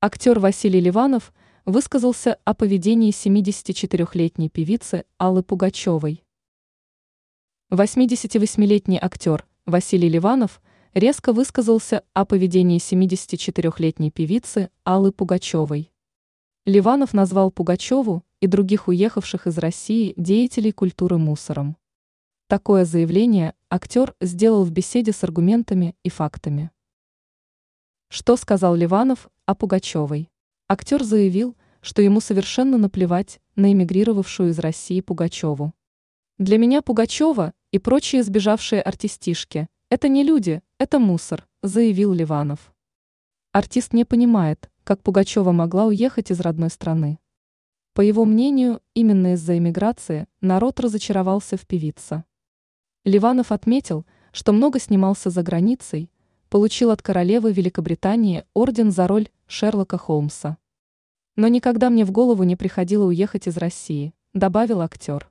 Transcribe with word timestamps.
Актер 0.00 0.38
Василий 0.38 0.78
Ливанов 0.78 1.32
высказался 1.64 2.38
о 2.44 2.54
поведении 2.54 3.10
74-летней 3.10 4.48
певицы 4.48 5.04
Аллы 5.16 5.42
Пугачевой. 5.42 6.22
88-летний 7.72 9.00
актер 9.02 9.44
Василий 9.66 10.08
Ливанов 10.08 10.62
резко 10.94 11.32
высказался 11.32 12.04
о 12.12 12.24
поведении 12.24 12.78
74-летней 12.78 14.12
певицы 14.12 14.70
Аллы 14.84 15.10
Пугачевой. 15.10 15.90
Ливанов 16.64 17.12
назвал 17.12 17.50
Пугачеву 17.50 18.22
и 18.38 18.46
других 18.46 18.86
уехавших 18.86 19.48
из 19.48 19.58
России 19.58 20.14
деятелей 20.16 20.70
культуры 20.70 21.18
мусором. 21.18 21.76
Такое 22.46 22.84
заявление 22.84 23.52
актер 23.68 24.14
сделал 24.20 24.62
в 24.62 24.70
беседе 24.70 25.10
с 25.10 25.24
аргументами 25.24 25.96
и 26.04 26.08
фактами. 26.08 26.70
Что 28.10 28.36
сказал 28.36 28.74
Ливанов 28.74 29.28
о 29.44 29.54
Пугачевой? 29.54 30.30
Актер 30.66 31.04
заявил, 31.04 31.58
что 31.82 32.00
ему 32.00 32.22
совершенно 32.22 32.78
наплевать 32.78 33.38
на 33.54 33.70
эмигрировавшую 33.70 34.48
из 34.48 34.58
России 34.58 35.02
Пугачеву. 35.02 35.74
Для 36.38 36.56
меня 36.56 36.80
Пугачева 36.80 37.52
и 37.70 37.78
прочие 37.78 38.22
сбежавшие 38.22 38.80
артистишки– 38.80 39.68
это 39.90 40.08
не 40.08 40.24
люди, 40.24 40.62
это 40.78 40.98
мусор, 40.98 41.46
заявил 41.62 42.14
Ливанов. 42.14 42.72
Артист 43.52 43.92
не 43.92 44.06
понимает, 44.06 44.70
как 44.84 45.02
Пугачева 45.02 45.52
могла 45.52 45.84
уехать 45.84 46.30
из 46.30 46.40
родной 46.40 46.70
страны. 46.70 47.18
По 47.92 48.00
его 48.00 48.24
мнению, 48.24 48.80
именно 48.94 49.34
из-за 49.34 49.58
эмиграции 49.58 50.28
народ 50.40 50.80
разочаровался 50.80 51.58
в 51.58 51.66
певице. 51.66 52.24
Ливанов 53.04 53.52
отметил, 53.52 54.06
что 54.32 54.52
много 54.52 54.80
снимался 54.80 55.28
за 55.28 55.42
границей, 55.42 56.10
получил 56.48 56.90
от 56.90 57.02
королевы 57.02 57.52
Великобритании 57.52 58.44
орден 58.54 58.90
за 58.90 59.06
роль 59.06 59.28
Шерлока 59.46 59.98
Холмса. 59.98 60.58
Но 61.36 61.48
никогда 61.48 61.90
мне 61.90 62.04
в 62.04 62.10
голову 62.10 62.42
не 62.42 62.56
приходило 62.56 63.04
уехать 63.04 63.46
из 63.46 63.56
России, 63.56 64.12
добавил 64.34 64.80
актер. 64.80 65.30